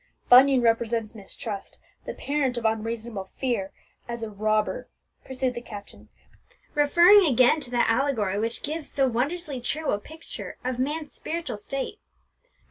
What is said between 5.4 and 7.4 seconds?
the captain, referring